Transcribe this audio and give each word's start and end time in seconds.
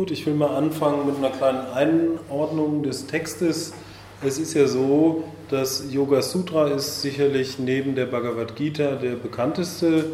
Gut, 0.00 0.12
ich 0.12 0.24
will 0.24 0.32
mal 0.32 0.56
anfangen 0.56 1.04
mit 1.04 1.18
einer 1.18 1.28
kleinen 1.28 1.66
Einordnung 1.74 2.82
des 2.82 3.06
Textes. 3.06 3.74
Es 4.24 4.38
ist 4.38 4.54
ja 4.54 4.66
so, 4.66 5.24
das 5.50 5.92
Yoga 5.92 6.22
Sutra 6.22 6.68
ist 6.68 7.02
sicherlich 7.02 7.58
neben 7.58 7.94
der 7.94 8.06
Bhagavad 8.06 8.56
Gita 8.56 8.94
der 8.94 9.16
bekannteste 9.16 10.12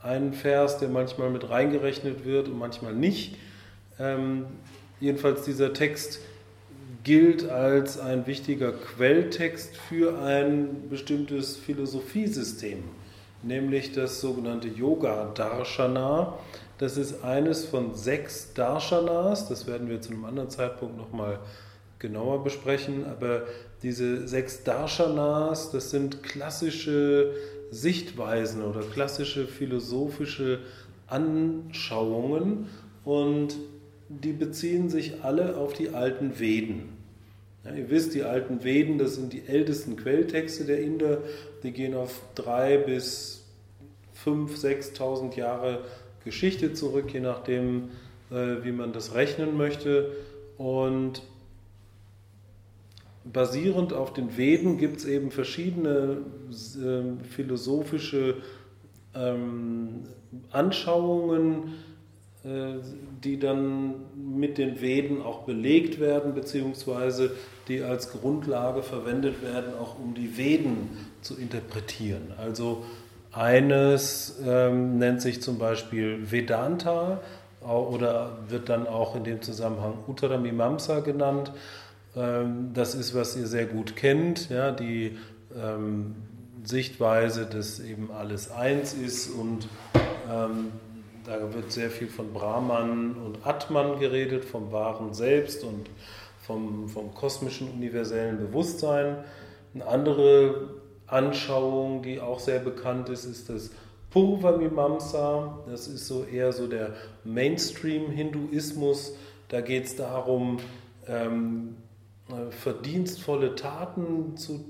einen 0.02 0.34
Vers, 0.34 0.78
der 0.80 0.90
manchmal 0.90 1.30
mit 1.30 1.50
reingerechnet 1.50 2.26
wird 2.26 2.50
und 2.50 2.60
manchmal 2.60 2.94
nicht. 2.94 3.38
Ähm, 3.98 4.46
jedenfalls 5.00 5.44
dieser 5.44 5.74
Text 5.74 6.20
gilt 7.04 7.50
als 7.50 8.00
ein 8.00 8.28
wichtiger 8.28 8.72
Quelltext 8.72 9.76
für 9.76 10.20
ein 10.20 10.90
bestimmtes 10.90 11.58
Philosophiesystem, 11.58 12.80
nämlich 13.42 13.92
das 13.92 14.22
sogenannte 14.22 14.70
Yoga 14.70 15.32
Darshana. 15.36 16.38
Das 16.78 16.98
ist 16.98 17.24
eines 17.24 17.66
von 17.66 17.96
sechs 17.96 18.54
Darshanas, 18.54 19.50
das 19.50 19.68
werden 19.68 19.90
wir 19.90 20.02
zu 20.02 20.12
einem 20.12 20.26
anderen 20.26 20.50
Zeitpunkt 20.50 20.98
nochmal 20.98 21.40
genauer 22.00 22.44
besprechen, 22.44 23.06
aber 23.06 23.44
diese 23.82 24.28
sechs 24.28 24.64
Darshanas, 24.64 25.72
das 25.72 25.92
sind 25.92 26.24
klassische 26.24 27.34
Sichtweisen 27.70 28.64
oder 28.64 28.82
klassische 28.82 29.48
philosophische 29.48 30.60
Anschauungen 31.08 32.68
und 33.04 33.56
die 34.10 34.34
beziehen 34.34 34.90
sich 34.90 35.24
alle 35.24 35.58
auf 35.58 35.74
die 35.74 35.90
alten 35.90 36.40
Veden. 36.40 36.93
Ja, 37.64 37.72
ihr 37.72 37.90
wisst, 37.90 38.14
die 38.14 38.24
alten 38.24 38.64
Veden, 38.64 38.98
das 38.98 39.16
sind 39.16 39.32
die 39.32 39.44
ältesten 39.48 39.96
Quelltexte 39.96 40.66
der 40.66 40.82
Inder, 40.82 41.20
die 41.64 41.72
gehen 41.72 41.94
auf 41.94 42.22
drei 42.36 42.78
bis 42.78 43.46
fünf, 44.14 44.58
sechstausend 44.58 45.38
Jahre 45.38 45.86
Geschichte 46.26 46.74
zurück, 46.74 47.14
je 47.14 47.22
nachdem, 47.22 47.90
äh, 48.32 48.64
wie 48.64 48.74
man 48.74 48.92
das 48.92 49.16
rechnen 49.16 49.56
möchte. 49.56 50.12
Und 50.58 51.22
basierend 53.24 53.94
auf 53.94 54.12
den 54.12 54.38
Veden 54.38 54.78
gibt 54.78 54.98
es 54.98 55.06
eben 55.06 55.32
verschiedene 55.32 56.18
äh, 56.50 57.24
philosophische 57.30 58.38
ähm, 59.16 60.04
Anschauungen, 60.52 61.76
äh, 62.44 62.76
die 63.24 63.40
dann 63.40 63.96
mit 64.16 64.58
den 64.58 64.82
Veden 64.82 65.22
auch 65.22 65.44
belegt 65.44 66.00
werden, 66.00 66.34
beziehungsweise 66.34 67.32
die 67.68 67.82
als 67.82 68.12
Grundlage 68.12 68.84
verwendet 68.84 69.42
werden, 69.42 69.74
auch 69.80 69.98
um 69.98 70.14
die 70.14 70.38
Veden 70.38 70.90
zu 71.22 71.38
interpretieren. 71.38 72.34
Also 72.38 72.86
eines 73.32 74.40
ähm, 74.46 74.98
nennt 74.98 75.22
sich 75.22 75.42
zum 75.42 75.58
Beispiel 75.58 76.32
Vedanta 76.32 77.22
oder 77.62 78.38
wird 78.50 78.70
dann 78.70 78.88
auch 78.88 79.16
in 79.16 79.24
dem 79.24 79.42
Zusammenhang 79.42 79.94
Uttaramimamsa 80.08 81.00
genannt. 81.00 81.52
Ähm, 82.16 82.72
das 82.74 82.94
ist, 82.94 83.16
was 83.16 83.36
ihr 83.36 83.48
sehr 83.48 83.66
gut 83.66 83.96
kennt, 83.96 84.50
ja, 84.50 84.72
die 84.72 85.18
ähm, 85.56 86.16
Sichtweise, 86.64 87.46
dass 87.46 87.80
eben 87.80 88.12
alles 88.12 88.52
eins 88.52 88.94
ist 88.94 89.30
und 89.30 89.68
ähm, 90.32 90.72
da 91.26 91.54
wird 91.54 91.72
sehr 91.72 91.90
viel 91.90 92.08
von 92.08 92.34
Brahman 92.34 93.16
und 93.16 93.46
Atman 93.46 94.00
geredet, 94.00 94.44
vom 94.44 94.72
wahren 94.72 95.14
Selbst 95.14 95.64
und 95.64 95.90
vom, 96.46 96.88
vom 96.90 97.14
kosmischen 97.14 97.70
universellen 97.70 98.38
Bewusstsein. 98.38 99.18
Eine 99.74 99.88
andere 99.88 100.70
Anschauung, 101.08 102.04
die 102.04 102.20
auch 102.20 102.40
sehr 102.40 102.60
bekannt 102.60 103.10
ist, 103.10 103.26
ist 103.26 103.50
das 103.50 103.72
Purva-Mimamsa. 104.12 105.60
Das 105.68 105.88
ist 105.88 106.08
so 106.08 106.24
eher 106.24 106.54
so 106.54 106.68
der 106.68 106.94
Mainstream-Hinduismus. 107.24 109.16
Da 109.50 109.62
geht 109.62 109.86
es 109.86 109.96
darum, 109.96 110.60
ähm, 111.08 111.76
äh, 112.30 112.52
verdienstvolle 112.52 113.56
Taten 113.56 114.38
zu, 114.38 114.66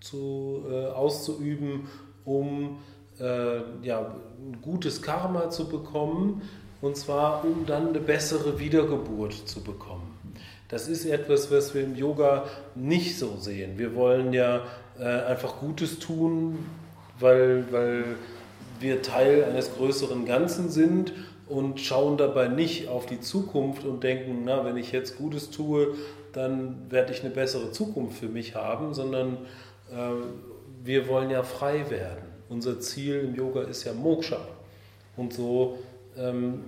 zu, 0.00 0.64
äh, 0.70 0.86
auszuüben, 0.86 1.88
um 2.24 2.78
äh, 3.18 3.60
ja, 3.82 4.00
ein 4.00 4.60
gutes 4.62 5.02
Karma 5.02 5.50
zu 5.50 5.68
bekommen, 5.68 6.42
und 6.80 6.96
zwar 6.96 7.44
um 7.44 7.66
dann 7.66 7.88
eine 7.88 8.00
bessere 8.00 8.60
Wiedergeburt 8.60 9.32
zu 9.32 9.62
bekommen. 9.62 10.07
Das 10.68 10.86
ist 10.86 11.06
etwas, 11.06 11.50
was 11.50 11.74
wir 11.74 11.82
im 11.82 11.96
Yoga 11.96 12.44
nicht 12.74 13.18
so 13.18 13.36
sehen. 13.38 13.78
Wir 13.78 13.94
wollen 13.94 14.34
ja 14.34 14.64
äh, 14.98 15.04
einfach 15.04 15.60
Gutes 15.60 15.98
tun, 15.98 16.58
weil, 17.18 17.64
weil 17.70 18.04
wir 18.78 19.00
Teil 19.00 19.44
eines 19.44 19.74
größeren 19.74 20.26
Ganzen 20.26 20.68
sind 20.68 21.14
und 21.48 21.80
schauen 21.80 22.18
dabei 22.18 22.48
nicht 22.48 22.88
auf 22.88 23.06
die 23.06 23.20
Zukunft 23.20 23.84
und 23.84 24.04
denken, 24.04 24.42
na, 24.44 24.64
wenn 24.66 24.76
ich 24.76 24.92
jetzt 24.92 25.16
Gutes 25.16 25.50
tue, 25.50 25.94
dann 26.34 26.90
werde 26.90 27.12
ich 27.14 27.22
eine 27.22 27.30
bessere 27.30 27.72
Zukunft 27.72 28.18
für 28.18 28.28
mich 28.28 28.54
haben, 28.54 28.92
sondern 28.92 29.38
äh, 29.90 29.94
wir 30.84 31.08
wollen 31.08 31.30
ja 31.30 31.42
frei 31.42 31.88
werden. 31.88 32.24
Unser 32.50 32.78
Ziel 32.78 33.20
im 33.20 33.34
Yoga 33.34 33.62
ist 33.62 33.84
ja 33.84 33.94
Moksha. 33.94 34.40
Und 35.16 35.32
so 35.32 35.78
ähm, 36.18 36.60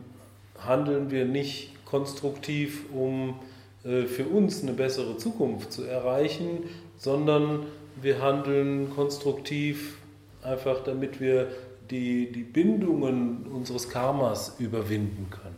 handeln 0.59 1.10
wir 1.10 1.27
nicht 1.27 1.84
konstruktiv, 1.84 2.84
um 2.94 3.39
für 3.82 4.26
uns 4.26 4.62
eine 4.62 4.72
bessere 4.72 5.16
Zukunft 5.16 5.72
zu 5.72 5.84
erreichen, 5.84 6.64
sondern 6.98 7.66
wir 8.00 8.20
handeln 8.20 8.91
konstruktiv 8.94 9.98
einfach, 10.42 10.80
damit 10.84 11.20
wir 11.20 11.48
die, 11.91 12.30
die 12.30 12.42
Bindungen 12.42 13.46
unseres 13.46 13.88
Karmas 13.88 14.56
überwinden 14.58 15.28
können. 15.30 15.56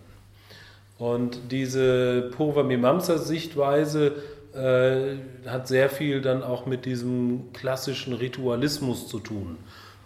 Und 0.98 1.50
diese 1.50 2.30
Purva 2.36 2.62
Mimamsa 2.62 3.18
Sichtweise 3.18 4.12
äh, 4.54 5.48
hat 5.48 5.66
sehr 5.66 5.90
viel 5.90 6.20
dann 6.20 6.42
auch 6.42 6.66
mit 6.66 6.84
diesem 6.84 7.52
klassischen 7.52 8.12
Ritualismus 8.12 9.08
zu 9.08 9.18
tun. 9.18 9.56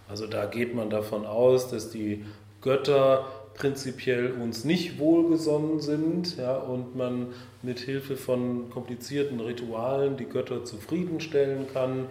Also 0.09 0.25
da 0.25 0.45
geht 0.45 0.73
man 0.73 0.89
davon 0.89 1.25
aus, 1.25 1.69
dass 1.69 1.91
die 1.91 2.25
Götter 2.61 3.25
prinzipiell 3.57 4.31
uns 4.31 4.63
nicht 4.63 4.99
wohlgesonnen 4.99 5.79
sind 5.79 6.37
ja, 6.37 6.55
und 6.55 6.95
man 6.95 7.33
mit 7.61 7.79
Hilfe 7.79 8.15
von 8.15 8.69
komplizierten 8.69 9.39
Ritualen 9.39 10.15
die 10.15 10.25
Götter 10.25 10.63
zufriedenstellen 10.63 11.65
kann 11.73 12.05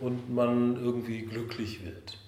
und 0.00 0.32
man 0.34 0.82
irgendwie 0.82 1.22
glücklich 1.22 1.84
wird. 1.84 2.18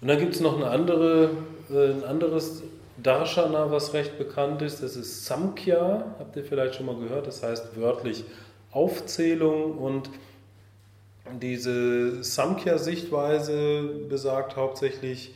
Und 0.00 0.08
dann 0.08 0.18
gibt 0.18 0.34
es 0.34 0.40
noch 0.40 0.56
eine 0.56 0.68
andere, 0.68 1.30
äh, 1.70 1.92
ein 1.92 2.04
anderes 2.04 2.62
Darshana, 3.02 3.70
was 3.70 3.92
recht 3.94 4.18
bekannt 4.18 4.62
ist, 4.62 4.82
das 4.82 4.96
ist 4.96 5.24
Samkhya, 5.24 6.14
habt 6.18 6.36
ihr 6.36 6.44
vielleicht 6.44 6.76
schon 6.76 6.86
mal 6.86 6.96
gehört, 6.96 7.26
das 7.26 7.42
heißt 7.42 7.80
wörtlich 7.80 8.24
Aufzählung. 8.70 9.78
Und 9.78 10.10
diese 11.40 12.22
Samkhya-Sichtweise 12.22 13.82
besagt 14.08 14.56
hauptsächlich, 14.56 15.34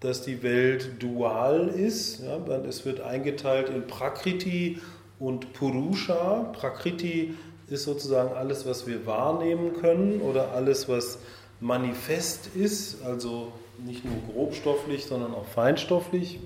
dass 0.00 0.22
die 0.22 0.42
Welt 0.42 1.02
dual 1.02 1.68
ist. 1.68 2.20
Ja, 2.20 2.38
es 2.68 2.84
wird 2.84 3.00
eingeteilt 3.00 3.68
in 3.68 3.86
Prakriti 3.86 4.80
und 5.18 5.52
Purusha. 5.52 6.50
Prakriti 6.52 7.34
ist 7.68 7.84
sozusagen 7.84 8.34
alles, 8.34 8.66
was 8.66 8.86
wir 8.86 9.06
wahrnehmen 9.06 9.74
können 9.74 10.20
oder 10.22 10.52
alles, 10.52 10.88
was 10.88 11.18
manifest 11.60 12.48
ist, 12.56 13.02
also 13.04 13.52
nicht 13.78 14.04
nur 14.04 14.16
grobstofflich, 14.32 15.04
sondern 15.04 15.34
auch 15.34 15.46
feinstofflich. 15.46 16.40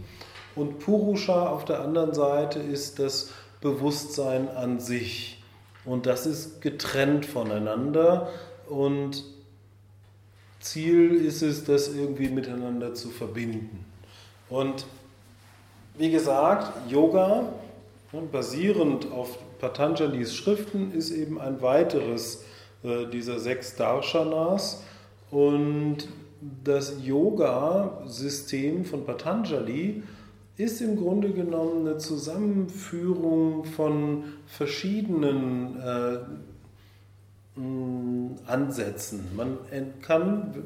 Und 0.57 0.81
Purusha 0.81 1.49
auf 1.49 1.65
der 1.65 1.81
anderen 1.81 2.15
Seite 2.15 2.59
ist 2.59 2.99
das 2.99 3.31
Bewusstsein 3.61 4.49
an 4.49 4.81
sich. 4.81 5.43
Und 5.85 6.07
das 6.07 6.27
ist 6.27 6.61
getrennt 6.61 7.27
voneinander. 7.27 8.29
Und 8.69 9.25
Ziel 10.65 11.15
ist 11.17 11.43
es, 11.43 11.65
das 11.65 11.95
irgendwie 11.95 12.29
miteinander 12.29 12.95
zu 12.95 13.11
verbinden. 13.11 13.85
Und 14.49 14.87
wie 15.99 16.11
gesagt, 16.11 16.91
Yoga, 16.91 17.53
ne, 18.13 18.23
basierend 18.33 19.13
auf 19.13 19.39
Patanjalis 19.61 20.35
Schriften, 20.35 20.93
ist 20.93 21.11
eben 21.11 21.39
ein 21.39 21.61
weiteres 21.61 22.45
äh, 22.83 23.07
dieser 23.07 23.41
sechs 23.41 23.77
Darshanas. 23.77 24.83
Und 25.31 26.09
das 26.65 26.95
Yoga-System 27.05 28.87
von 28.87 29.05
Patanjali 29.05 30.03
ist 30.57 30.81
im 30.81 30.97
Grunde 30.97 31.31
genommen 31.31 31.87
eine 31.87 31.99
Zusammenführung 31.99 33.65
von 33.65 34.25
verschiedenen 34.47 35.77
äh, 35.79 36.19
Ansätzen. 37.57 39.29
Man 39.37 39.59
kann 40.03 40.65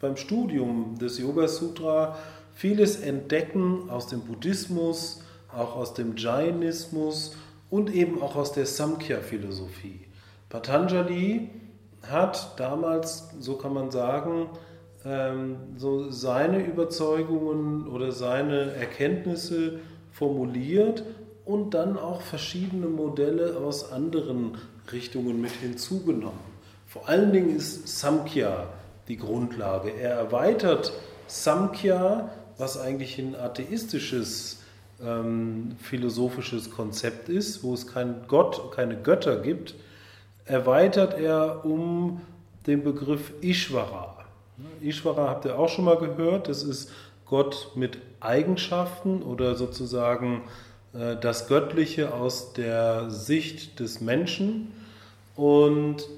beim 0.00 0.16
Studium 0.16 0.98
des 0.98 1.18
Yoga 1.18 1.48
Sutra 1.48 2.16
vieles 2.54 3.00
entdecken 3.00 3.88
aus 3.88 4.06
dem 4.06 4.20
Buddhismus, 4.20 5.22
auch 5.50 5.76
aus 5.76 5.94
dem 5.94 6.16
Jainismus 6.16 7.36
und 7.70 7.94
eben 7.94 8.22
auch 8.22 8.36
aus 8.36 8.52
der 8.52 8.66
Samkhya-Philosophie. 8.66 10.00
Patanjali 10.48 11.50
hat 12.02 12.58
damals, 12.58 13.30
so 13.40 13.56
kann 13.56 13.72
man 13.72 13.90
sagen, 13.90 14.50
ähm, 15.04 15.56
so 15.76 16.10
seine 16.10 16.64
Überzeugungen 16.64 17.88
oder 17.88 18.12
seine 18.12 18.72
Erkenntnisse 18.72 19.80
formuliert 20.12 21.02
und 21.44 21.74
dann 21.74 21.96
auch 21.98 22.20
verschiedene 22.20 22.86
Modelle 22.86 23.56
aus 23.56 23.92
anderen 23.92 24.58
Richtungen 24.92 25.40
mit 25.40 25.52
hinzugenommen. 25.52 26.56
Vor 26.86 27.08
allen 27.08 27.32
Dingen 27.32 27.56
ist 27.56 27.98
Samkhya 27.98 28.68
die 29.08 29.16
Grundlage. 29.16 29.90
Er 29.90 30.10
erweitert 30.12 30.92
Samkhya, 31.26 32.30
was 32.58 32.78
eigentlich 32.78 33.18
ein 33.18 33.34
atheistisches 33.34 34.62
ähm, 35.02 35.76
philosophisches 35.80 36.70
Konzept 36.70 37.28
ist, 37.28 37.62
wo 37.62 37.74
es 37.74 37.86
keinen 37.86 38.26
Gott, 38.28 38.72
keine 38.72 38.96
Götter 38.96 39.36
gibt, 39.36 39.74
erweitert 40.44 41.18
er 41.18 41.64
um 41.64 42.20
den 42.66 42.82
Begriff 42.82 43.32
Ishvara. 43.42 44.24
Ishvara 44.80 45.28
habt 45.28 45.44
ihr 45.44 45.58
auch 45.58 45.68
schon 45.68 45.84
mal 45.84 45.98
gehört, 45.98 46.48
das 46.48 46.62
ist 46.62 46.90
Gott 47.26 47.72
mit 47.74 47.98
Eigenschaften 48.20 49.22
oder 49.22 49.54
sozusagen 49.54 50.42
äh, 50.94 51.16
das 51.16 51.48
Göttliche 51.48 52.14
aus 52.14 52.52
der 52.52 53.10
Sicht 53.10 53.80
des 53.80 54.00
Menschen. 54.00 54.72
Und 55.36 56.08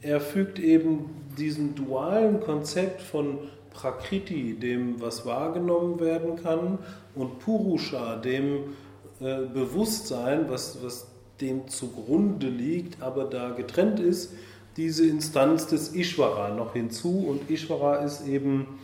er 0.00 0.20
fügt 0.20 0.58
eben 0.58 1.10
diesem 1.38 1.74
dualen 1.74 2.40
Konzept 2.40 3.02
von 3.02 3.38
Prakriti, 3.70 4.54
dem 4.54 5.00
was 5.00 5.26
wahrgenommen 5.26 6.00
werden 6.00 6.36
kann, 6.36 6.78
und 7.14 7.38
Purusha, 7.40 8.16
dem 8.16 8.74
äh, 9.20 9.46
Bewusstsein, 9.52 10.48
was, 10.48 10.82
was 10.82 11.08
dem 11.40 11.68
zugrunde 11.68 12.48
liegt, 12.48 13.02
aber 13.02 13.24
da 13.24 13.50
getrennt 13.50 14.00
ist, 14.00 14.32
diese 14.76 15.06
Instanz 15.06 15.66
des 15.66 15.94
Ishvara 15.94 16.50
noch 16.54 16.72
hinzu. 16.72 17.26
Und 17.28 17.50
Ishvara 17.50 17.96
ist 17.96 18.26
eben 18.26 18.78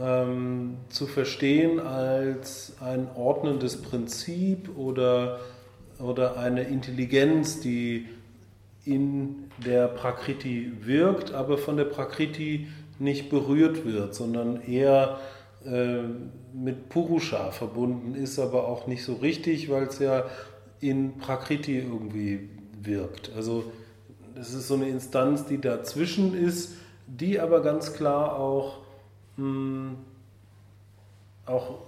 ähm, 0.00 0.76
zu 0.88 1.06
verstehen 1.06 1.80
als 1.80 2.74
ein 2.80 3.08
ordnendes 3.14 3.82
Prinzip 3.82 4.70
oder, 4.76 5.40
oder 5.98 6.38
eine 6.38 6.62
Intelligenz, 6.62 7.60
die 7.60 8.06
in 8.88 9.50
der 9.64 9.86
Prakriti 9.88 10.72
wirkt, 10.80 11.32
aber 11.32 11.58
von 11.58 11.76
der 11.76 11.84
Prakriti 11.84 12.68
nicht 12.98 13.28
berührt 13.28 13.84
wird, 13.84 14.14
sondern 14.14 14.62
eher 14.62 15.18
äh, 15.64 16.02
mit 16.54 16.88
Purusha 16.88 17.50
verbunden 17.50 18.14
ist, 18.14 18.38
aber 18.38 18.66
auch 18.66 18.86
nicht 18.86 19.04
so 19.04 19.14
richtig, 19.14 19.70
weil 19.70 19.84
es 19.84 19.98
ja 19.98 20.24
in 20.80 21.18
Prakriti 21.18 21.78
irgendwie 21.78 22.48
wirkt. 22.82 23.30
Also 23.36 23.64
das 24.34 24.54
ist 24.54 24.68
so 24.68 24.74
eine 24.74 24.88
Instanz, 24.88 25.44
die 25.44 25.60
dazwischen 25.60 26.34
ist, 26.34 26.72
die 27.06 27.40
aber 27.40 27.60
ganz 27.62 27.92
klar 27.92 28.38
auch, 28.38 28.78
mh, 29.36 29.44
hm, 29.44 29.96
auch 31.44 31.78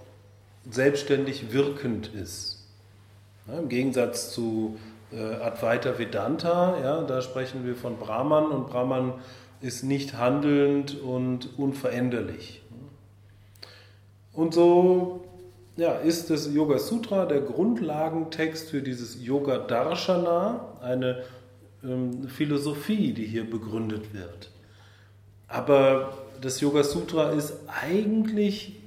selbstständig 0.69 1.51
wirkend 1.51 2.13
ist. 2.13 2.67
Ja, 3.47 3.59
Im 3.59 3.69
Gegensatz 3.69 4.31
zu 4.33 4.77
Advaita 5.17 5.97
Vedanta, 5.97 6.79
ja, 6.81 7.01
da 7.01 7.21
sprechen 7.21 7.65
wir 7.65 7.75
von 7.75 7.97
Brahman 7.97 8.45
und 8.45 8.69
Brahman 8.69 9.13
ist 9.59 9.83
nicht 9.83 10.17
handelnd 10.17 10.99
und 11.01 11.57
unveränderlich. 11.57 12.61
Und 14.33 14.53
so 14.53 15.25
ja, 15.77 15.93
ist 15.93 16.29
das 16.29 16.53
Yoga 16.53 16.79
Sutra 16.79 17.25
der 17.25 17.41
Grundlagentext 17.41 18.69
für 18.69 18.81
dieses 18.81 19.23
Yoga 19.23 19.57
Darshana, 19.57 20.77
eine 20.81 21.23
ähm, 21.83 22.27
Philosophie, 22.27 23.13
die 23.13 23.25
hier 23.25 23.49
begründet 23.49 24.13
wird. 24.13 24.51
Aber 25.47 26.13
das 26.39 26.61
Yoga 26.61 26.83
Sutra 26.83 27.31
ist 27.31 27.53
eigentlich 27.67 28.77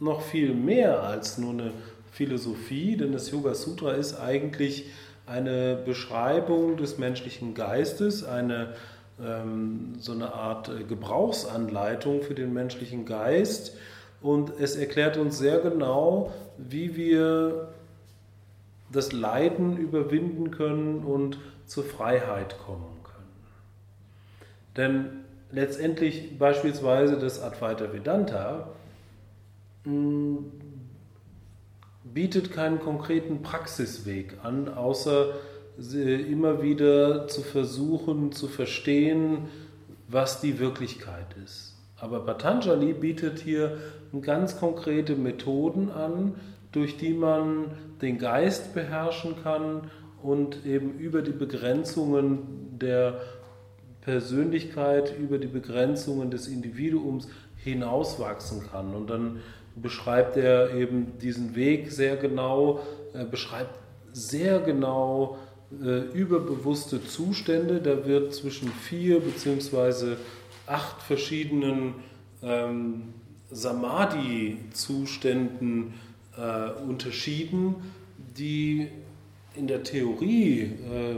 noch 0.00 0.22
viel 0.22 0.54
mehr 0.54 1.02
als 1.02 1.38
nur 1.38 1.52
eine 1.52 1.72
Philosophie, 2.12 2.96
denn 2.96 3.12
das 3.12 3.30
Yoga 3.30 3.54
Sutra 3.54 3.92
ist 3.92 4.18
eigentlich 4.18 4.86
eine 5.28 5.76
Beschreibung 5.76 6.76
des 6.76 6.98
menschlichen 6.98 7.54
Geistes, 7.54 8.24
eine 8.24 8.74
ähm, 9.20 9.94
so 9.98 10.12
eine 10.12 10.32
Art 10.32 10.68
äh, 10.68 10.84
Gebrauchsanleitung 10.84 12.22
für 12.22 12.34
den 12.34 12.52
menschlichen 12.52 13.04
Geist 13.04 13.76
und 14.20 14.52
es 14.60 14.76
erklärt 14.76 15.16
uns 15.16 15.38
sehr 15.38 15.58
genau, 15.58 16.32
wie 16.56 16.96
wir 16.96 17.68
das 18.92 19.12
Leiden 19.12 19.76
überwinden 19.76 20.50
können 20.50 21.04
und 21.04 21.38
zur 21.66 21.84
Freiheit 21.84 22.58
kommen 22.58 22.96
können. 23.04 23.28
Denn 24.76 25.24
letztendlich 25.50 26.38
beispielsweise 26.38 27.18
das 27.18 27.42
Advaita 27.42 27.92
Vedanta 27.92 28.68
hm, 29.84 30.52
bietet 32.18 32.50
keinen 32.50 32.80
konkreten 32.80 33.42
Praxisweg 33.42 34.38
an, 34.42 34.68
außer 34.68 35.34
immer 35.78 36.62
wieder 36.62 37.28
zu 37.28 37.42
versuchen 37.42 38.32
zu 38.32 38.48
verstehen, 38.48 39.42
was 40.08 40.40
die 40.40 40.58
Wirklichkeit 40.58 41.36
ist. 41.44 41.76
Aber 41.96 42.18
Patanjali 42.26 42.92
bietet 42.92 43.38
hier 43.38 43.78
ganz 44.20 44.58
konkrete 44.58 45.14
Methoden 45.14 45.92
an, 45.92 46.34
durch 46.72 46.96
die 46.96 47.14
man 47.14 47.66
den 48.02 48.18
Geist 48.18 48.74
beherrschen 48.74 49.36
kann 49.44 49.82
und 50.20 50.66
eben 50.66 50.98
über 50.98 51.22
die 51.22 51.30
Begrenzungen 51.30 52.78
der 52.80 53.20
Persönlichkeit, 54.00 55.16
über 55.16 55.38
die 55.38 55.46
Begrenzungen 55.46 56.32
des 56.32 56.48
Individuums 56.48 57.28
hinauswachsen 57.62 58.68
kann. 58.72 58.92
Und 58.92 59.08
dann 59.08 59.38
beschreibt 59.82 60.36
er 60.36 60.74
eben 60.74 61.18
diesen 61.18 61.54
Weg 61.54 61.92
sehr 61.92 62.16
genau, 62.16 62.80
er 63.12 63.24
beschreibt 63.24 63.78
sehr 64.12 64.60
genau 64.60 65.38
äh, 65.82 66.02
überbewusste 66.12 67.04
Zustände. 67.04 67.80
Da 67.80 68.06
wird 68.06 68.32
zwischen 68.34 68.68
vier 68.68 69.20
bzw. 69.20 70.16
acht 70.66 71.02
verschiedenen 71.02 71.94
ähm, 72.42 73.14
Samadhi-Zuständen 73.50 75.94
äh, 76.36 76.70
unterschieden, 76.82 77.76
die 78.36 78.88
in 79.54 79.66
der 79.66 79.82
Theorie 79.82 80.62
äh, 80.62 81.16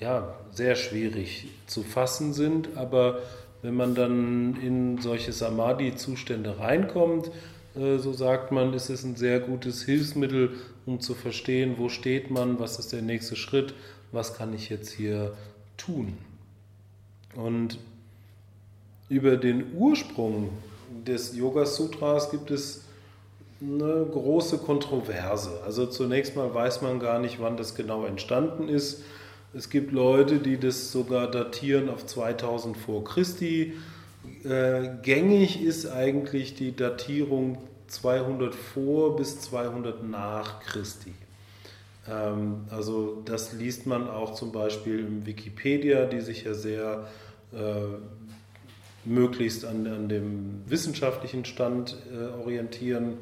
ja, 0.00 0.34
sehr 0.50 0.74
schwierig 0.74 1.46
zu 1.66 1.82
fassen 1.82 2.32
sind, 2.32 2.70
aber 2.76 3.18
wenn 3.62 3.74
man 3.74 3.94
dann 3.94 4.56
in 4.60 4.98
solche 4.98 5.32
Samadhi-Zustände 5.32 6.58
reinkommt, 6.58 7.28
äh, 7.28 7.30
so 7.74 8.12
sagt 8.12 8.52
man, 8.52 8.72
ist 8.72 8.88
es 8.88 9.02
ein 9.02 9.16
sehr 9.16 9.40
gutes 9.40 9.82
Hilfsmittel, 9.82 10.50
um 10.86 11.00
zu 11.00 11.14
verstehen, 11.14 11.74
wo 11.76 11.88
steht 11.88 12.30
man, 12.30 12.60
was 12.60 12.78
ist 12.78 12.92
der 12.92 13.02
nächste 13.02 13.34
Schritt, 13.34 13.74
was 14.12 14.34
kann 14.34 14.54
ich 14.54 14.68
jetzt 14.68 14.90
hier 14.92 15.34
tun. 15.76 16.16
Und 17.34 17.78
über 19.08 19.36
den 19.36 19.74
Ursprung 19.74 20.50
des 21.06 21.36
Yoga 21.36 21.66
Sutras 21.66 22.30
gibt 22.30 22.50
es 22.50 22.84
eine 23.60 24.06
große 24.10 24.58
Kontroverse. 24.58 25.60
Also 25.64 25.86
zunächst 25.86 26.36
mal 26.36 26.52
weiß 26.54 26.82
man 26.82 27.00
gar 27.00 27.18
nicht, 27.18 27.40
wann 27.40 27.56
das 27.56 27.74
genau 27.74 28.04
entstanden 28.04 28.68
ist. 28.68 29.02
Es 29.52 29.70
gibt 29.70 29.92
Leute, 29.92 30.38
die 30.38 30.58
das 30.58 30.90
sogar 30.92 31.30
datieren 31.30 31.88
auf 31.88 32.06
2000 32.06 32.76
vor 32.76 33.04
Christi. 33.04 33.74
Äh, 34.44 34.96
gängig 35.02 35.62
ist 35.62 35.86
eigentlich 35.86 36.54
die 36.54 36.76
Datierung 36.76 37.58
200 37.88 38.54
vor 38.54 39.16
bis 39.16 39.40
200 39.40 40.02
nach 40.04 40.60
Christi. 40.60 41.12
Ähm, 42.08 42.64
also 42.70 43.22
das 43.24 43.52
liest 43.52 43.86
man 43.86 44.08
auch 44.08 44.34
zum 44.34 44.52
Beispiel 44.52 45.00
im 45.00 45.26
Wikipedia, 45.26 46.06
die 46.06 46.20
sich 46.20 46.44
ja 46.44 46.54
sehr 46.54 47.06
äh, 47.52 47.56
möglichst 49.04 49.64
an, 49.64 49.86
an, 49.86 50.08
dem 50.08 50.62
wissenschaftlichen 50.66 51.44
Stand 51.44 51.96
äh, 52.12 52.38
orientieren. 52.40 53.18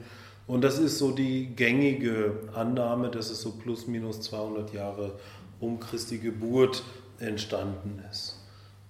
Und 0.47 0.63
das 0.63 0.79
ist 0.79 0.99
so 0.99 1.13
die 1.13 1.47
gängige 1.47 2.33
Annahme, 2.55 3.11
dass 3.11 3.31
es 3.31 3.43
so 3.43 3.53
plus 3.53 3.87
minus 3.87 4.21
200 4.23 4.73
Jahre 4.73 5.13
um 5.61 5.79
Christi 5.79 6.19
Geburt 6.19 6.83
entstanden 7.21 8.03
ist. 8.11 8.39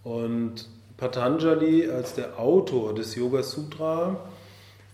Und 0.02 0.68
Patanjali 1.02 1.90
als 1.90 2.14
der 2.14 2.38
Autor 2.38 2.94
des 2.94 3.16
Yoga 3.16 3.42
Sutra, 3.42 4.20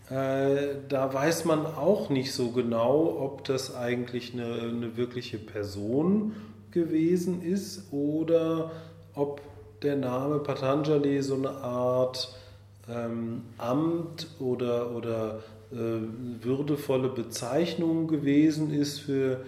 äh, 0.08 0.76
da 0.88 1.12
weiß 1.12 1.44
man 1.44 1.66
auch 1.66 2.08
nicht 2.08 2.32
so 2.32 2.50
genau, 2.50 3.18
ob 3.20 3.44
das 3.44 3.76
eigentlich 3.76 4.32
eine, 4.32 4.54
eine 4.54 4.96
wirkliche 4.96 5.36
Person 5.36 6.34
gewesen 6.70 7.42
ist 7.42 7.92
oder 7.92 8.70
ob 9.14 9.42
der 9.82 9.96
Name 9.96 10.38
Patanjali 10.38 11.22
so 11.22 11.34
eine 11.34 11.50
Art 11.50 12.34
ähm, 12.88 13.42
Amt 13.58 14.28
oder, 14.40 14.96
oder 14.96 15.40
äh, 15.70 15.76
würdevolle 16.42 17.10
Bezeichnung 17.10 18.08
gewesen 18.08 18.72
ist 18.72 18.98
für 18.98 19.42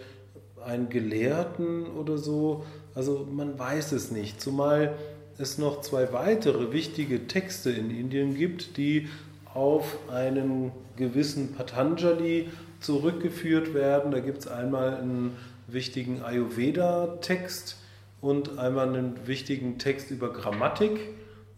einen 0.62 0.90
Gelehrten 0.90 1.86
oder 1.86 2.18
so. 2.18 2.64
Also 2.94 3.26
man 3.32 3.58
weiß 3.58 3.92
es 3.92 4.10
nicht, 4.10 4.42
zumal 4.42 4.94
es 5.40 5.58
noch 5.58 5.80
zwei 5.80 6.12
weitere 6.12 6.72
wichtige 6.72 7.26
Texte 7.26 7.70
in 7.70 7.90
Indien 7.90 8.34
gibt, 8.34 8.76
die 8.76 9.08
auf 9.54 9.98
einen 10.10 10.72
gewissen 10.96 11.54
Patanjali 11.54 12.48
zurückgeführt 12.80 13.74
werden. 13.74 14.10
Da 14.10 14.20
gibt 14.20 14.38
es 14.38 14.48
einmal 14.48 14.96
einen 14.96 15.36
wichtigen 15.66 16.22
Ayurveda-Text 16.22 17.76
und 18.20 18.58
einmal 18.58 18.88
einen 18.88 19.26
wichtigen 19.26 19.78
Text 19.78 20.10
über 20.10 20.32
Grammatik, 20.32 20.98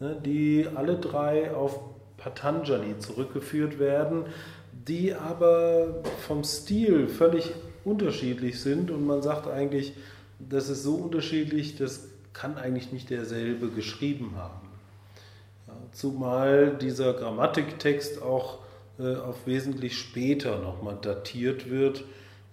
ne, 0.00 0.16
die 0.24 0.66
alle 0.74 0.96
drei 0.96 1.54
auf 1.54 1.78
Patanjali 2.16 2.98
zurückgeführt 2.98 3.78
werden, 3.78 4.24
die 4.88 5.14
aber 5.14 6.02
vom 6.26 6.44
Stil 6.44 7.08
völlig 7.08 7.50
unterschiedlich 7.84 8.60
sind 8.60 8.90
und 8.90 9.06
man 9.06 9.22
sagt 9.22 9.48
eigentlich, 9.48 9.94
das 10.38 10.68
ist 10.68 10.82
so 10.82 10.94
unterschiedlich, 10.94 11.76
das 11.76 12.08
kann 12.32 12.56
eigentlich 12.56 12.92
nicht 12.92 13.10
derselbe 13.10 13.68
geschrieben 13.68 14.32
haben. 14.36 14.68
Ja, 15.66 15.74
zumal 15.92 16.76
dieser 16.80 17.12
Grammatiktext 17.14 18.22
auch 18.22 18.58
äh, 18.98 19.16
auf 19.16 19.46
wesentlich 19.46 19.98
später 19.98 20.58
nochmal 20.58 20.98
datiert 21.00 21.70
wird, 21.70 22.04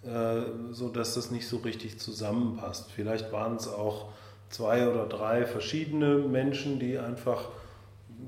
äh, 0.03 0.41
sodass 0.71 1.15
das 1.15 1.31
nicht 1.31 1.47
so 1.47 1.57
richtig 1.57 1.99
zusammenpasst. 1.99 2.91
Vielleicht 2.91 3.31
waren 3.31 3.55
es 3.55 3.67
auch 3.67 4.09
zwei 4.49 4.89
oder 4.89 5.05
drei 5.05 5.45
verschiedene 5.45 6.17
Menschen, 6.17 6.79
die 6.79 6.97
einfach 6.97 7.49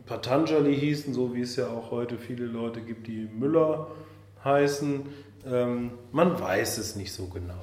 Patanjali 0.05 0.77
hießen, 0.77 1.13
so 1.13 1.34
wie 1.34 1.41
es 1.41 1.55
ja 1.55 1.67
auch 1.67 1.91
heute 1.91 2.17
viele 2.17 2.46
Leute 2.46 2.81
gibt, 2.81 3.08
die 3.08 3.29
Müller 3.34 3.88
heißen. 4.43 5.01
Ähm, 5.46 5.91
man 6.12 6.39
weiß 6.39 6.77
es 6.77 6.96
nicht 6.96 7.13
so 7.13 7.27
genau. 7.27 7.53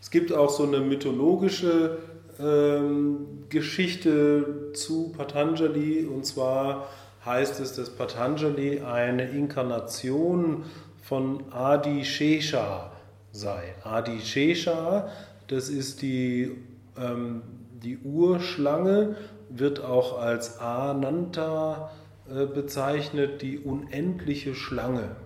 Es 0.00 0.10
gibt 0.10 0.32
auch 0.32 0.50
so 0.50 0.62
eine 0.62 0.80
mythologische 0.80 1.98
ähm, 2.40 3.44
Geschichte 3.48 4.72
zu 4.74 5.12
Patanjali 5.16 6.04
und 6.04 6.26
zwar 6.26 6.88
heißt 7.24 7.60
es, 7.60 7.74
dass 7.74 7.90
Patanjali 7.90 8.80
eine 8.80 9.28
Inkarnation 9.30 10.64
von 11.02 11.44
Adi 11.52 12.04
Shesha 12.04 12.92
sei. 13.32 13.74
Adi 13.82 14.20
Shesha, 14.20 15.08
das 15.48 15.68
ist 15.68 16.02
die, 16.02 16.52
ähm, 16.98 17.42
die 17.82 17.98
Urschlange, 17.98 19.16
wird 19.48 19.84
auch 19.84 20.18
als 20.18 20.58
Ananta 20.58 21.90
äh, 22.28 22.46
bezeichnet, 22.46 23.42
die 23.42 23.58
unendliche 23.58 24.54
Schlange. 24.54 25.16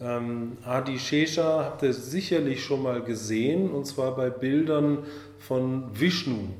Ähm, 0.00 0.58
Adi 0.64 0.98
Shesha 0.98 1.64
habt 1.64 1.82
ihr 1.82 1.94
sicherlich 1.94 2.62
schon 2.62 2.82
mal 2.82 3.02
gesehen, 3.02 3.70
und 3.70 3.86
zwar 3.86 4.14
bei 4.14 4.28
Bildern 4.28 5.04
von 5.38 5.84
Vishnu. 5.98 6.50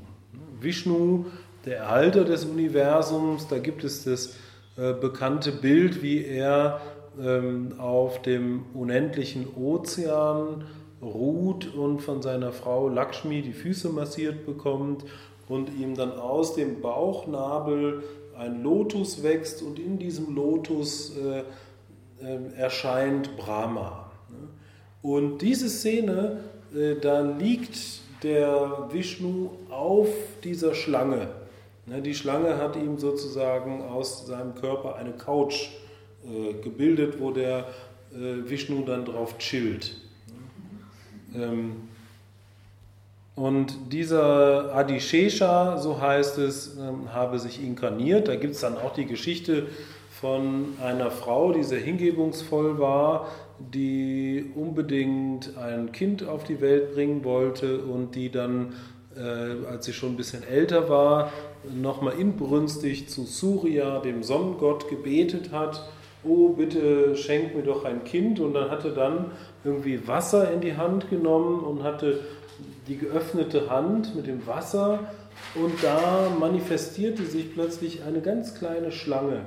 Vishnu, 0.59 1.25
der 1.65 1.77
Erhalter 1.77 2.25
des 2.25 2.45
Universums, 2.45 3.47
da 3.47 3.59
gibt 3.59 3.83
es 3.83 4.05
das 4.05 4.35
äh, 4.75 4.93
bekannte 4.93 5.51
Bild, 5.51 6.01
wie 6.01 6.25
er 6.25 6.81
ähm, 7.19 7.73
auf 7.77 8.21
dem 8.23 8.65
unendlichen 8.73 9.47
Ozean 9.55 10.65
ruht 11.01 11.73
und 11.75 11.99
von 11.99 12.23
seiner 12.23 12.51
Frau 12.51 12.89
Lakshmi 12.89 13.43
die 13.43 13.53
Füße 13.53 13.89
massiert 13.89 14.47
bekommt 14.47 15.03
und 15.47 15.69
ihm 15.79 15.95
dann 15.95 16.11
aus 16.13 16.55
dem 16.55 16.81
Bauchnabel 16.81 18.03
ein 18.35 18.63
Lotus 18.63 19.21
wächst 19.23 19.61
und 19.61 19.77
in 19.79 19.99
diesem 19.99 20.33
Lotus 20.35 21.15
äh, 21.17 21.43
äh, 22.21 22.59
erscheint 22.59 23.35
Brahma. 23.37 24.11
Ne? 24.29 24.47
Und 25.01 25.39
diese 25.41 25.69
Szene, 25.69 26.39
äh, 26.75 26.95
da 26.95 27.21
liegt 27.21 27.77
der 28.23 28.89
Vishnu 28.91 29.51
auf 29.69 30.09
dieser 30.43 30.73
Schlange. 30.73 31.29
Ne? 31.85 32.01
Die 32.01 32.15
Schlange 32.15 32.57
hat 32.57 32.75
ihm 32.75 32.97
sozusagen 32.97 33.83
aus 33.83 34.25
seinem 34.25 34.55
Körper 34.55 34.95
eine 34.95 35.11
Couch 35.11 35.69
äh, 36.23 36.53
gebildet, 36.61 37.19
wo 37.19 37.31
der 37.31 37.65
Vishnu 38.09 38.85
dann 38.85 39.03
drauf 39.03 39.37
chillt. 39.37 39.97
Ähm, 41.35 41.87
und 43.37 43.93
dieser 43.93 44.73
Adishesha, 44.73 45.77
so 45.77 46.01
heißt 46.01 46.39
es, 46.39 46.75
ähm, 46.77 47.13
habe 47.13 47.37
sich 47.37 47.63
inkarniert. 47.63 48.27
Da 48.27 48.35
gibt 48.35 48.55
es 48.55 48.61
dann 48.61 48.75
auch 48.75 48.93
die 48.93 49.05
Geschichte 49.05 49.67
von 50.21 50.73
einer 50.83 51.11
Frau, 51.11 51.51
die 51.51 51.63
sehr 51.63 51.79
hingebungsvoll 51.79 52.79
war, 52.79 53.27
die 53.59 54.51
unbedingt 54.55 55.55
ein 55.57 55.91
Kind 55.91 56.27
auf 56.27 56.43
die 56.43 56.59
Welt 56.61 56.93
bringen 56.93 57.23
wollte 57.23 57.79
und 57.79 58.15
die 58.15 58.31
dann, 58.31 58.73
äh, 59.15 59.65
als 59.67 59.85
sie 59.85 59.93
schon 59.93 60.13
ein 60.13 60.17
bisschen 60.17 60.43
älter 60.43 60.89
war, 60.89 61.31
nochmal 61.75 62.13
inbrünstig 62.19 63.09
zu 63.09 63.25
Surya, 63.25 63.99
dem 63.99 64.23
Sonnengott, 64.23 64.89
gebetet 64.89 65.51
hat, 65.51 65.87
oh 66.23 66.49
bitte 66.49 67.15
schenk 67.15 67.55
mir 67.55 67.63
doch 67.63 67.85
ein 67.85 68.03
Kind. 68.03 68.39
Und 68.39 68.53
dann 68.53 68.71
hatte 68.71 68.91
dann 68.91 69.31
irgendwie 69.63 70.07
Wasser 70.07 70.51
in 70.51 70.61
die 70.61 70.77
Hand 70.77 71.09
genommen 71.09 71.59
und 71.59 71.83
hatte 71.83 72.21
die 72.87 72.97
geöffnete 72.97 73.69
Hand 73.69 74.15
mit 74.15 74.25
dem 74.25 74.47
Wasser. 74.47 74.99
Und 75.53 75.83
da 75.83 76.31
manifestierte 76.39 77.23
sich 77.23 77.53
plötzlich 77.53 78.03
eine 78.03 78.21
ganz 78.21 78.55
kleine 78.55 78.91
Schlange 78.91 79.45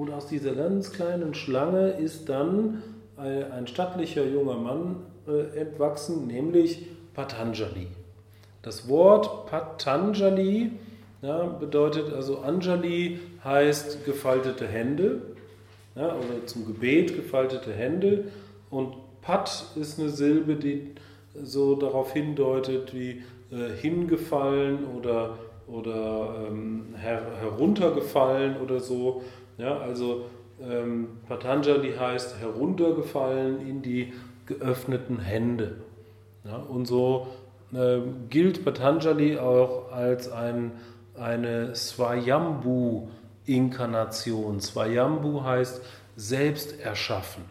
und 0.00 0.10
aus 0.12 0.26
dieser 0.26 0.54
ganz 0.54 0.92
kleinen 0.92 1.34
Schlange 1.34 1.90
ist 1.90 2.30
dann 2.30 2.82
ein 3.18 3.66
stattlicher 3.66 4.24
junger 4.24 4.56
Mann 4.56 4.96
äh, 5.28 5.58
entwachsen, 5.58 6.26
nämlich 6.26 6.86
Patanjali. 7.12 7.86
Das 8.62 8.88
Wort 8.88 9.44
Patanjali 9.44 10.70
ja, 11.20 11.44
bedeutet 11.44 12.14
also 12.14 12.38
Anjali 12.38 13.20
heißt 13.44 14.06
gefaltete 14.06 14.66
Hände 14.66 15.20
ja, 15.94 16.06
oder 16.14 16.46
zum 16.46 16.66
Gebet 16.66 17.14
gefaltete 17.14 17.70
Hände 17.70 18.24
und 18.70 18.94
Pat 19.20 19.66
ist 19.76 20.00
eine 20.00 20.08
Silbe, 20.08 20.54
die 20.54 20.92
so 21.34 21.74
darauf 21.74 22.14
hindeutet 22.14 22.94
wie 22.94 23.22
äh, 23.52 23.68
hingefallen 23.78 24.78
oder, 24.96 25.36
oder 25.68 26.46
ähm, 26.48 26.94
her, 26.96 27.20
heruntergefallen 27.38 28.56
oder 28.62 28.80
so. 28.80 29.22
Ja, 29.60 29.78
also 29.78 30.24
ähm, 30.62 31.08
Patanjali 31.28 31.92
heißt 31.92 32.40
heruntergefallen 32.40 33.68
in 33.68 33.82
die 33.82 34.14
geöffneten 34.46 35.18
Hände. 35.18 35.82
Ja, 36.44 36.56
und 36.56 36.86
so 36.86 37.26
äh, 37.74 37.98
gilt 38.30 38.64
Patanjali 38.64 39.36
auch 39.38 39.92
als 39.92 40.32
ein, 40.32 40.72
eine 41.14 41.76
Swayambhu-Inkarnation. 41.76 44.60
Swayambhu 44.60 45.44
heißt 45.44 45.82
selbst 46.16 46.80
erschaffen. 46.80 47.44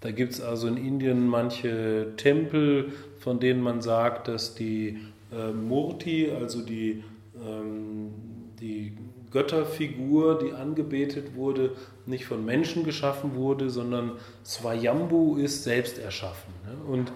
Da 0.00 0.10
gibt 0.10 0.32
es 0.32 0.40
also 0.40 0.68
in 0.68 0.78
Indien 0.78 1.26
manche 1.26 2.14
Tempel, 2.16 2.94
von 3.18 3.40
denen 3.40 3.60
man 3.60 3.82
sagt, 3.82 4.28
dass 4.28 4.54
die 4.54 5.00
äh, 5.32 5.52
Murti, 5.52 6.30
also 6.30 6.62
die, 6.62 7.04
ähm, 7.36 8.14
die 8.58 8.96
Götterfigur, 9.30 10.38
die 10.38 10.52
angebetet 10.52 11.34
wurde, 11.34 11.72
nicht 12.06 12.24
von 12.24 12.44
Menschen 12.44 12.84
geschaffen 12.84 13.34
wurde, 13.34 13.70
sondern 13.70 14.12
Swayambhu 14.44 15.36
ist 15.36 15.64
selbst 15.64 15.98
erschaffen. 15.98 16.52
Ne? 16.64 16.92
Und 16.92 17.12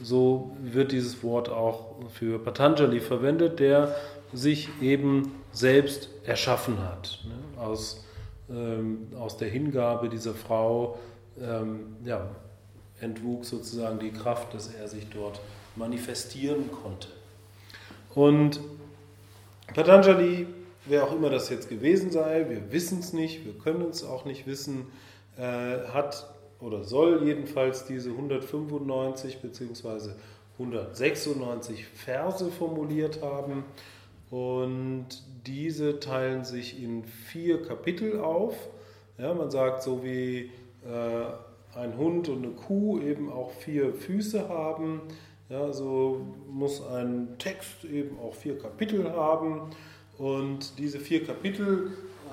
so 0.00 0.56
wird 0.62 0.92
dieses 0.92 1.22
Wort 1.22 1.48
auch 1.48 1.96
für 2.10 2.38
Patanjali 2.38 3.00
verwendet, 3.00 3.60
der 3.60 3.94
sich 4.32 4.68
eben 4.80 5.34
selbst 5.52 6.08
erschaffen 6.24 6.78
hat. 6.78 7.20
Ne? 7.24 7.62
Aus, 7.62 8.04
ähm, 8.50 9.08
aus 9.18 9.36
der 9.36 9.48
Hingabe 9.48 10.08
dieser 10.08 10.34
Frau 10.34 10.98
ähm, 11.40 11.96
ja, 12.04 12.28
entwuchs 13.00 13.50
sozusagen 13.50 13.98
die 13.98 14.10
Kraft, 14.10 14.54
dass 14.54 14.72
er 14.74 14.88
sich 14.88 15.06
dort 15.10 15.40
manifestieren 15.76 16.70
konnte. 16.82 17.08
Und 18.14 18.60
Patanjali, 19.74 20.46
wer 20.86 21.04
auch 21.04 21.12
immer 21.12 21.30
das 21.30 21.48
jetzt 21.48 21.68
gewesen 21.68 22.10
sei, 22.10 22.46
wir 22.48 22.72
wissen 22.72 22.98
es 23.00 23.12
nicht, 23.12 23.44
wir 23.44 23.54
können 23.54 23.88
es 23.88 24.04
auch 24.04 24.24
nicht 24.24 24.46
wissen, 24.46 24.86
äh, 25.36 25.42
hat 25.42 26.32
oder 26.60 26.84
soll 26.84 27.26
jedenfalls 27.26 27.86
diese 27.86 28.10
195 28.10 29.40
bzw. 29.40 30.10
196 30.58 31.86
Verse 31.86 32.50
formuliert 32.52 33.22
haben. 33.22 33.64
Und 34.30 35.08
diese 35.46 36.00
teilen 36.00 36.44
sich 36.44 36.82
in 36.82 37.04
vier 37.04 37.62
Kapitel 37.62 38.20
auf. 38.20 38.54
Ja, 39.18 39.34
man 39.34 39.50
sagt, 39.50 39.82
so 39.82 40.04
wie 40.04 40.50
äh, 40.84 41.78
ein 41.78 41.96
Hund 41.96 42.28
und 42.28 42.44
eine 42.44 42.52
Kuh 42.54 43.00
eben 43.00 43.30
auch 43.30 43.50
vier 43.50 43.92
Füße 43.92 44.48
haben, 44.48 45.02
ja, 45.48 45.72
so 45.72 46.24
muss 46.48 46.84
ein 46.86 47.36
Text 47.38 47.84
eben 47.84 48.18
auch 48.18 48.34
vier 48.34 48.58
Kapitel 48.58 49.10
haben. 49.12 49.70
Und 50.22 50.78
diese 50.78 51.00
vier 51.00 51.24
Kapitel 51.24 51.90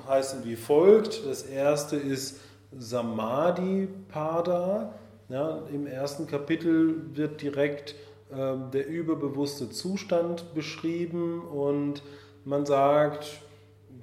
heißen 0.08 0.46
wie 0.46 0.56
folgt. 0.56 1.26
Das 1.26 1.42
erste 1.42 1.96
ist 1.96 2.40
Samadhi 2.72 3.88
Pada. 4.10 4.94
Ja, 5.28 5.64
Im 5.74 5.88
ersten 5.88 6.28
Kapitel 6.28 7.16
wird 7.16 7.42
direkt 7.42 7.96
äh, 8.30 8.56
der 8.72 8.88
überbewusste 8.88 9.72
Zustand 9.72 10.54
beschrieben 10.54 11.42
und 11.42 12.04
man 12.46 12.68
sagt, 12.68 13.42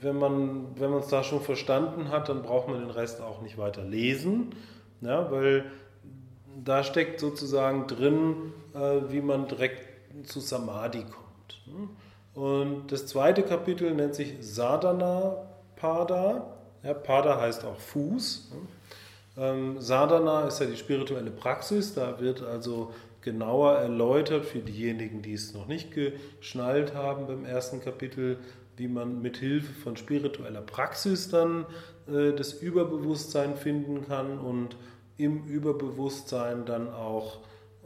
wenn 0.01 0.19
man 0.19 0.67
wenn 0.81 0.93
es 0.95 1.07
da 1.07 1.23
schon 1.23 1.41
verstanden 1.41 2.09
hat, 2.11 2.29
dann 2.29 2.43
braucht 2.43 2.67
man 2.67 2.81
den 2.81 2.91
Rest 2.91 3.21
auch 3.21 3.41
nicht 3.41 3.57
weiter 3.57 3.85
lesen, 3.85 4.51
ja, 5.01 5.31
weil 5.31 5.65
da 6.65 6.83
steckt 6.83 7.21
sozusagen 7.21 7.87
drin, 7.87 8.53
äh, 8.75 9.13
wie 9.13 9.21
man 9.21 9.47
direkt 9.47 10.27
zu 10.27 10.41
Samadhi 10.41 11.03
kommt. 11.03 11.63
Ne? 11.67 11.89
Und 12.37 12.93
das 12.93 13.07
zweite 13.07 13.43
Kapitel 13.43 13.95
nennt 13.95 14.15
sich 14.15 14.35
Sadhana 14.41 15.49
Pada. 15.75 16.55
Ja, 16.83 16.93
Pada 16.93 17.41
heißt 17.41 17.65
auch 17.65 17.79
Fuß. 17.79 18.53
Ähm, 19.39 19.81
Sadhana 19.81 20.47
ist 20.47 20.61
ja 20.61 20.67
die 20.67 20.77
spirituelle 20.77 21.31
Praxis. 21.31 21.95
Da 21.95 22.21
wird 22.21 22.43
also 22.43 22.93
genauer 23.23 23.77
erläutert 23.77 24.45
für 24.45 24.59
diejenigen, 24.59 25.23
die 25.23 25.33
es 25.33 25.55
noch 25.55 25.67
nicht 25.67 25.93
geschnallt 25.93 26.95
haben 26.95 27.27
beim 27.27 27.47
ersten 27.47 27.81
Kapitel, 27.81 28.37
wie 28.77 28.87
man 28.87 29.23
mit 29.23 29.39
Hilfe 29.39 29.73
von 29.73 29.97
spiritueller 29.97 30.61
Praxis 30.61 31.31
dann 31.31 31.65
äh, 32.07 32.35
das 32.35 32.53
Überbewusstsein 32.53 33.57
finden 33.57 34.07
kann 34.07 34.39
und 34.39 34.77
im 35.17 35.47
Überbewusstsein 35.47 36.67
dann 36.67 36.93
auch 36.93 37.39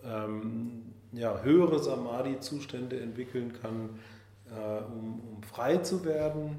ähm, 0.04 0.86
ja, 1.12 1.40
höhere 1.44 1.78
Samadhi-Zustände 1.78 2.98
entwickeln 2.98 3.52
kann, 3.62 3.90
um, 4.50 5.20
um, 5.36 5.42
frei 5.42 5.78
zu 5.78 6.04
werden. 6.04 6.58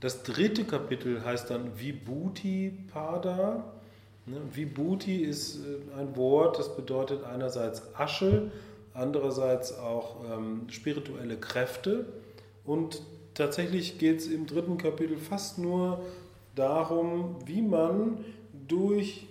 Das 0.00 0.22
dritte 0.22 0.64
Kapitel 0.64 1.24
heißt 1.24 1.50
dann 1.50 1.78
Vibhuti 1.78 2.72
Pada. 2.92 3.64
Ne? 4.26 4.36
Vibhuti 4.52 5.16
ist 5.16 5.56
äh, 5.56 5.98
ein 5.98 6.16
Wort, 6.16 6.58
das 6.58 6.76
bedeutet 6.76 7.24
einerseits 7.24 7.82
Asche, 7.94 8.50
andererseits 8.92 9.76
auch 9.78 10.16
ähm, 10.30 10.68
spirituelle 10.68 11.36
Kräfte. 11.36 12.06
Und 12.64 13.02
tatsächlich 13.34 13.98
geht 13.98 14.20
es 14.20 14.28
im 14.28 14.46
dritten 14.46 14.78
Kapitel 14.78 15.18
fast 15.18 15.58
nur 15.58 16.00
darum, 16.54 17.36
wie 17.46 17.62
man 17.62 18.24
durch 18.66 19.26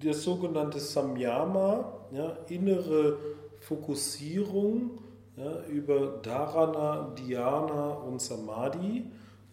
das 0.00 0.22
sogenannte 0.22 0.78
Samyama, 0.78 1.92
ja, 2.12 2.36
innere 2.48 3.18
Fokussierung 3.60 5.02
ja, 5.38 5.64
über 5.68 6.18
Dharana, 6.22 7.14
Dhyana 7.18 7.90
und 7.90 8.20
Samadhi, 8.20 9.04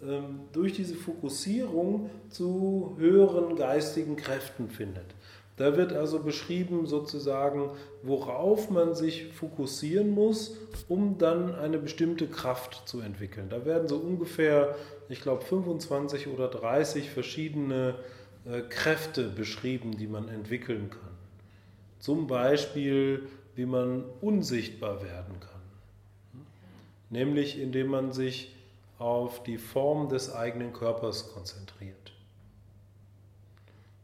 ähm, 0.03 0.41
durch 0.51 0.73
diese 0.73 0.95
Fokussierung 0.95 2.09
zu 2.29 2.95
höheren 2.97 3.55
geistigen 3.55 4.15
Kräften 4.15 4.69
findet. 4.69 5.15
Da 5.57 5.77
wird 5.77 5.93
also 5.93 6.19
beschrieben 6.19 6.85
sozusagen, 6.85 7.69
worauf 8.03 8.69
man 8.69 8.93
sich 8.93 9.27
fokussieren 9.33 10.11
muss, 10.11 10.57
um 10.89 11.17
dann 11.17 11.55
eine 11.55 11.77
bestimmte 11.77 12.27
Kraft 12.27 12.87
zu 12.89 12.99
entwickeln. 12.99 13.47
Da 13.49 13.63
werden 13.63 13.87
so 13.87 13.95
ungefähr, 13.95 14.75
ich 15.07 15.21
glaube, 15.21 15.43
25 15.43 16.27
oder 16.27 16.49
30 16.49 17.09
verschiedene 17.09 17.95
äh, 18.45 18.61
Kräfte 18.61 19.29
beschrieben, 19.29 19.95
die 19.97 20.07
man 20.07 20.27
entwickeln 20.27 20.89
kann. 20.89 21.15
Zum 21.99 22.27
Beispiel, 22.27 23.27
wie 23.55 23.65
man 23.65 24.03
unsichtbar 24.19 25.01
werden 25.03 25.39
kann. 25.39 25.54
Nämlich 27.15 27.61
indem 27.61 27.87
man 27.87 28.11
sich 28.11 28.53
auf 28.99 29.41
die 29.43 29.57
Form 29.57 30.09
des 30.09 30.33
eigenen 30.33 30.73
Körpers 30.73 31.33
konzentriert. 31.33 32.11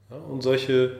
Ja, 0.10 0.16
und 0.18 0.42
solche 0.42 0.96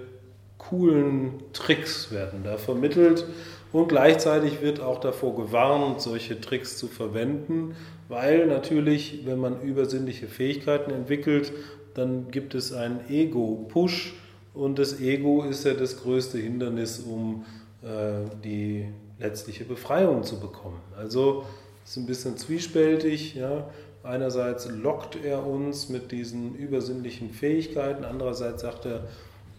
coolen 0.58 1.42
Tricks 1.54 2.12
werden 2.12 2.44
da 2.44 2.58
vermittelt 2.58 3.26
und 3.72 3.88
gleichzeitig 3.88 4.62
wird 4.62 4.82
auch 4.82 5.00
davor 5.00 5.36
gewarnt, 5.38 6.02
solche 6.02 6.42
Tricks 6.42 6.78
zu 6.78 6.88
verwenden, 6.88 7.76
weil 8.10 8.46
natürlich, 8.46 9.26
wenn 9.26 9.40
man 9.40 9.62
übersinnliche 9.62 10.28
Fähigkeiten 10.28 10.92
entwickelt, 10.92 11.54
dann 11.94 12.30
gibt 12.30 12.56
es 12.56 12.74
einen 12.74 13.10
Ego-Push 13.10 14.14
und 14.54 14.80
das 14.80 15.00
Ego 15.00 15.44
ist 15.44 15.66
ja 15.66 15.74
das 15.74 16.04
größte 16.04 16.38
Hindernis, 16.38 17.00
um 17.00 17.46
äh, 17.82 18.30
die 18.44 18.86
letztliche 19.20 19.64
Befreiung 19.64 20.24
zu 20.24 20.40
bekommen. 20.40 20.82
Also 20.98 21.46
ist 21.86 21.98
ein 21.98 22.06
bisschen 22.06 22.38
zwiespältig. 22.38 23.36
Ja. 23.36 23.70
Einerseits 24.04 24.68
lockt 24.70 25.18
er 25.24 25.46
uns 25.46 25.90
mit 25.90 26.12
diesen 26.12 26.56
übersinnlichen 26.56 27.30
Fähigkeiten, 27.30 28.04
andererseits 28.04 28.64
sagt 28.64 28.86
er, 28.86 29.04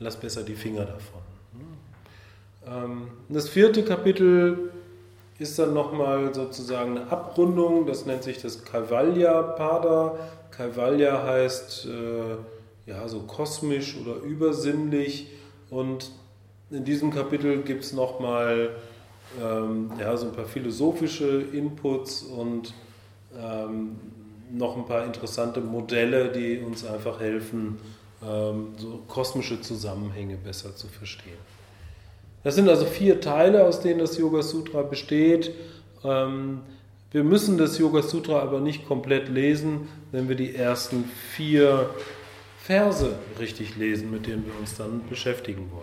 lass 0.01 0.17
besser 0.17 0.43
die 0.43 0.57
Finger 0.57 0.85
davon. 0.85 1.23
Ähm, 2.67 3.09
das 3.29 3.49
vierte 3.49 3.85
Kapitel 3.85 4.73
ist 5.39 5.59
dann 5.59 5.75
nochmal 5.75 6.35
sozusagen 6.35 6.99
eine 6.99 7.11
Abrundung, 7.11 7.87
das 7.87 8.07
nennt 8.07 8.23
sich 8.23 8.41
das 8.41 8.65
Kaivalya 8.65 9.43
Pada. 9.43 10.17
Kaivalya 10.51 11.25
heißt 11.25 11.87
äh, 11.87 12.91
ja 12.91 13.09
so 13.09 13.21
kosmisch 13.21 13.97
oder 14.01 14.17
übersinnlich 14.23 15.29
und 15.71 16.11
in 16.71 16.85
diesem 16.85 17.13
Kapitel 17.13 17.63
gibt 17.63 17.85
es 17.85 17.93
nochmal 17.93 18.71
ähm, 19.41 19.91
ja, 19.99 20.17
so 20.17 20.27
ein 20.27 20.33
paar 20.33 20.45
philosophische 20.45 21.43
Inputs 21.53 22.23
und 22.23 22.75
ähm, 23.39 23.97
noch 24.51 24.77
ein 24.77 24.85
paar 24.85 25.05
interessante 25.05 25.61
Modelle, 25.61 26.31
die 26.31 26.59
uns 26.59 26.85
einfach 26.85 27.21
helfen, 27.21 27.79
ähm, 28.23 28.69
so 28.77 29.03
kosmische 29.09 29.61
Zusammenhänge 29.61 30.37
besser 30.37 30.77
zu 30.77 30.89
verstehen. 30.89 31.39
Das 32.45 32.55
sind 32.57 32.69
also 32.69 32.85
vier 32.85 33.21
Teile, 33.21 33.65
aus 33.65 33.81
denen 33.81 34.01
das 34.01 34.19
Yoga 34.19 34.43
Sutra 34.43 34.83
besteht. 34.83 35.53
Ähm, 36.05 36.61
wir 37.11 37.25
müssen 37.25 37.59
das 37.59 37.79
Yoga 37.79 38.03
Sutra 38.03 38.41
aber 38.41 38.61
nicht 38.61 38.87
komplett 38.87 39.29
lesen, 39.29 39.89
wenn 40.11 40.29
wir 40.29 40.37
die 40.37 40.55
ersten 40.55 41.05
vier 41.05 41.91
Verse 42.63 43.15
richtig 43.39 43.77
lesen, 43.77 44.11
mit 44.11 44.27
denen 44.27 44.47
wir 44.47 44.59
uns 44.59 44.77
dann 44.77 45.03
beschäftigen 45.09 45.71
wollen. 45.73 45.83